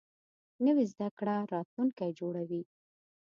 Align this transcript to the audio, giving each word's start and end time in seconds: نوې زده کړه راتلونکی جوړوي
نوې 0.65 0.85
زده 0.91 1.07
کړه 1.17 1.35
راتلونکی 1.53 2.09
جوړوي 2.19 2.63